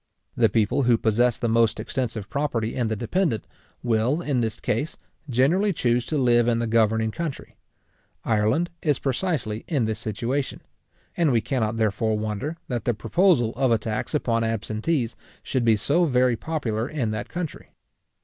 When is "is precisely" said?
8.81-9.63